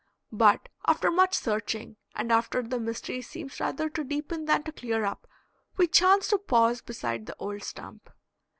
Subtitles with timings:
[0.31, 5.05] But after much searching, and after the mystery seems rather to deepen than to clear
[5.05, 5.27] up,
[5.77, 8.09] we chance to pause beside the old stump.